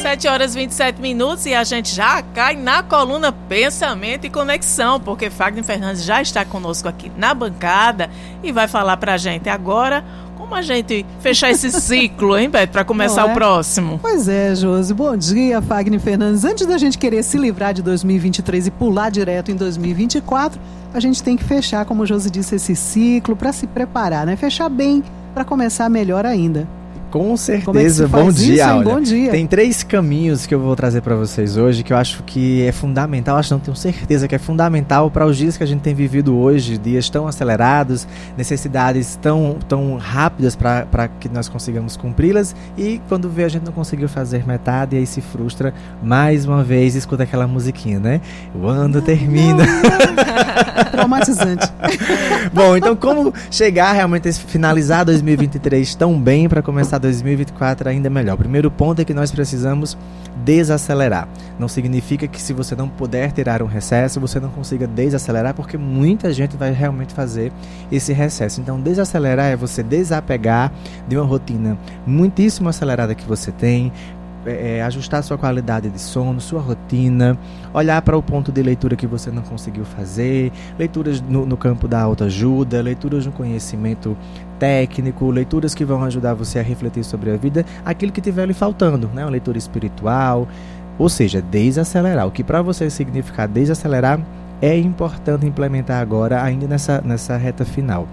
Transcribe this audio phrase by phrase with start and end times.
[0.00, 4.98] 7 horas e 27 minutos e a gente já cai na coluna Pensamento e Conexão,
[4.98, 8.08] porque Fagner Fernandes já está conosco aqui na bancada
[8.42, 10.02] e vai falar pra gente agora
[10.38, 13.30] como a gente fechar esse ciclo, hein, Beto, para começar é?
[13.30, 13.98] o próximo.
[14.00, 14.94] Pois é, Josi.
[14.94, 16.46] Bom dia, Fagner Fernandes.
[16.46, 20.58] Antes da gente querer se livrar de 2023 e pular direto em 2024,
[20.94, 24.34] a gente tem que fechar, como o Josi disse, esse ciclo para se preparar, né?
[24.34, 25.04] Fechar bem
[25.34, 26.79] para começar melhor ainda.
[27.10, 28.04] Com certeza.
[28.04, 29.30] É bom dia, isso, Bom dia.
[29.32, 32.70] Tem três caminhos que eu vou trazer para vocês hoje que eu acho que é
[32.70, 35.92] fundamental, acho não tenho certeza que é fundamental para os dias que a gente tem
[35.92, 43.00] vivido hoje, dias tão acelerados, necessidades tão, tão rápidas para que nós consigamos cumpri-las e
[43.08, 46.94] quando vê a gente não conseguiu fazer metade e aí se frustra mais uma vez
[46.94, 48.20] escuta aquela musiquinha, né?
[48.54, 49.64] O ano termina.
[50.92, 51.66] Traumatizante.
[52.52, 58.34] Bom, então como chegar realmente a finalizar 2023 tão bem para começar 2024 ainda melhor.
[58.34, 59.96] O primeiro ponto é que nós precisamos
[60.44, 61.28] desacelerar.
[61.58, 65.76] Não significa que se você não puder tirar um recesso, você não consiga desacelerar, porque
[65.76, 67.52] muita gente vai realmente fazer
[67.90, 68.60] esse recesso.
[68.60, 70.72] Então, desacelerar é você desapegar
[71.08, 73.92] de uma rotina muitíssimo acelerada que você tem,
[74.46, 77.38] é, é, ajustar sua qualidade de sono, sua rotina,
[77.74, 81.86] olhar para o ponto de leitura que você não conseguiu fazer, leituras no, no campo
[81.86, 84.16] da autoajuda, leituras no conhecimento
[84.58, 88.54] técnico, leituras que vão ajudar você a refletir sobre a vida, aquilo que tiver lhe
[88.54, 89.24] faltando, né?
[89.24, 90.48] uma leitura espiritual,
[90.98, 92.26] ou seja, desacelerar.
[92.26, 94.20] O que para você significar desacelerar
[94.62, 98.06] é importante implementar agora, ainda nessa, nessa reta final.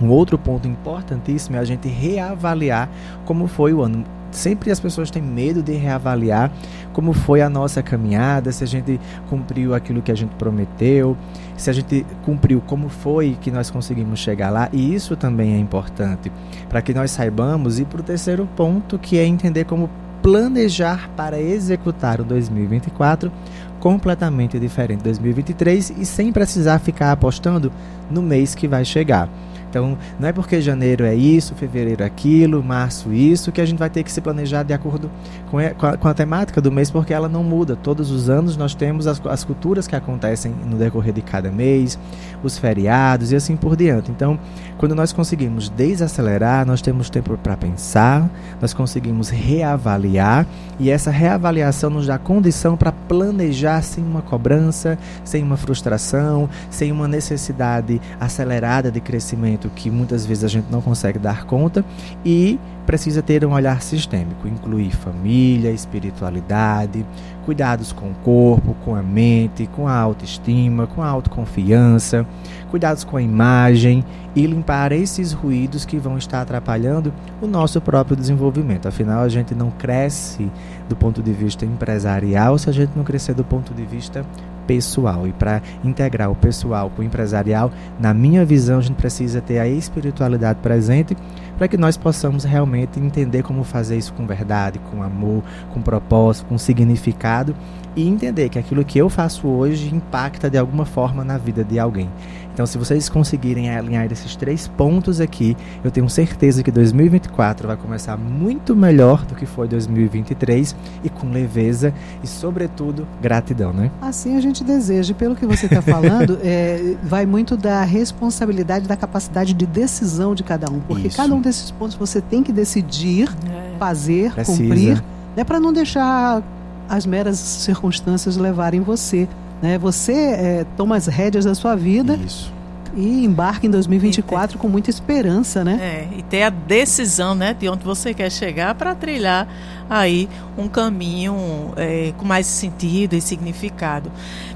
[0.00, 2.88] Um outro ponto importantíssimo é a gente reavaliar
[3.24, 4.04] como foi o ano
[4.36, 6.52] sempre as pessoas têm medo de reavaliar
[6.92, 11.16] como foi a nossa caminhada, se a gente cumpriu aquilo que a gente prometeu,
[11.56, 15.58] se a gente cumpriu como foi que nós conseguimos chegar lá, e isso também é
[15.58, 16.30] importante
[16.68, 19.90] para que nós saibamos e para o terceiro ponto, que é entender como
[20.22, 23.30] planejar para executar o 2024
[23.78, 27.70] completamente diferente de 2023 e sem precisar ficar apostando
[28.10, 29.28] no mês que vai chegar.
[29.74, 33.76] Então, não é porque janeiro é isso, fevereiro é aquilo, março isso, que a gente
[33.76, 35.10] vai ter que se planejar de acordo
[35.50, 37.74] com a, com a temática do mês, porque ela não muda.
[37.74, 41.98] Todos os anos nós temos as, as culturas que acontecem no decorrer de cada mês,
[42.40, 44.12] os feriados e assim por diante.
[44.12, 44.38] Então,
[44.78, 48.30] quando nós conseguimos desacelerar, nós temos tempo para pensar,
[48.60, 50.46] nós conseguimos reavaliar
[50.78, 56.92] e essa reavaliação nos dá condição para planejar sem uma cobrança, sem uma frustração, sem
[56.92, 61.84] uma necessidade acelerada de crescimento que muitas vezes a gente não consegue dar conta
[62.24, 67.04] e precisa ter um olhar sistêmico, incluir família, espiritualidade,
[67.44, 72.26] cuidados com o corpo, com a mente, com a autoestima, com a autoconfiança,
[72.70, 74.04] cuidados com a imagem
[74.34, 78.86] e limpar esses ruídos que vão estar atrapalhando o nosso próprio desenvolvimento.
[78.86, 80.50] Afinal, a gente não cresce
[80.88, 84.24] do ponto de vista empresarial se a gente não crescer do ponto de vista
[84.66, 85.26] pessoal.
[85.26, 89.58] E para integrar o pessoal com o empresarial, na minha visão, a gente precisa ter
[89.58, 91.16] a espiritualidade presente
[91.56, 95.42] para que nós possamos realmente entender como fazer isso com verdade, com amor,
[95.72, 97.54] com propósito, com significado
[97.96, 101.78] e entender que aquilo que eu faço hoje impacta de alguma forma na vida de
[101.78, 102.10] alguém.
[102.54, 107.76] Então, se vocês conseguirem alinhar esses três pontos aqui, eu tenho certeza que 2024 vai
[107.76, 113.90] começar muito melhor do que foi 2023 e com leveza e, sobretudo, gratidão, né?
[114.00, 115.12] Assim a gente deseja.
[115.14, 120.44] Pelo que você está falando, é, vai muito da responsabilidade, da capacidade de decisão de
[120.44, 120.78] cada um.
[120.78, 121.16] Porque Isso.
[121.16, 123.78] cada um desses pontos você tem que decidir, é.
[123.78, 124.62] fazer, Precisa.
[124.62, 125.04] cumprir,
[125.36, 126.42] né, para não deixar
[126.88, 129.28] as meras circunstâncias levarem você.
[129.62, 129.78] Né?
[129.78, 132.16] Você é, toma as rédeas da sua vida.
[132.16, 132.52] Isso.
[132.94, 135.78] E embarca em 2024 com muita esperança, né?
[135.80, 139.48] É, e ter a decisão, né, de onde você quer chegar para trilhar
[139.88, 144.10] aí um caminho é, com mais sentido e significado.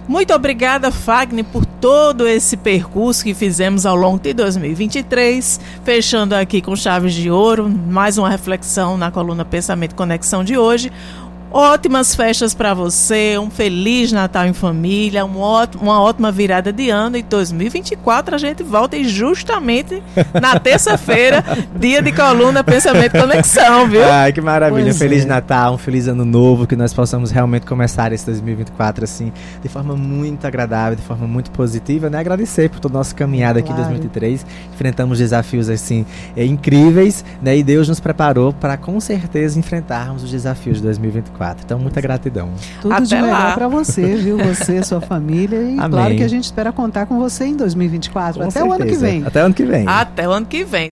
[0.07, 6.63] Muito obrigada, Fagner, por todo esse percurso que fizemos ao longo de 2023, fechando aqui
[6.63, 10.91] com chaves de ouro, mais uma reflexão na coluna Pensamento e Conexão de hoje.
[11.51, 16.91] Ótimas festas para você, um feliz Natal em família, um ótimo, uma ótima virada de
[16.91, 17.17] ano.
[17.17, 20.03] E 2024 a gente volta e justamente
[20.41, 21.43] na terça-feira,
[21.75, 24.05] dia de coluna Pensamento e Conexão, viu?
[24.05, 24.85] Ai, que maravilha.
[24.85, 25.27] Pois feliz é.
[25.27, 29.33] Natal, um feliz ano novo, que nós possamos realmente começar esse 2024 assim,
[29.63, 32.19] de forma muito agradável, de forma muito positiva, né?
[32.19, 33.81] Agradecer por toda a nossa caminhada claro.
[33.81, 34.47] aqui em 2003.
[34.75, 36.05] Enfrentamos desafios assim
[36.37, 37.57] é, incríveis, né?
[37.57, 41.38] E Deus nos preparou para com certeza enfrentarmos os desafios de 2024.
[41.39, 41.65] 2024.
[41.65, 42.51] Então, muita gratidão.
[42.83, 44.39] Tudo Até de melhor para você, viu?
[44.49, 45.59] Você, sua família.
[45.63, 45.91] E Amém.
[45.91, 48.41] claro que a gente espera contar com você em 2024.
[48.41, 48.67] Com Até certeza.
[48.67, 49.25] o ano que vem.
[49.25, 49.87] Até o ano que vem.
[49.87, 50.87] Até o ano que vem.